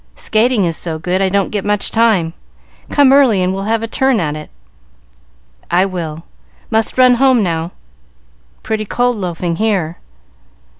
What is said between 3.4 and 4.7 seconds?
and we'll have a turn at it."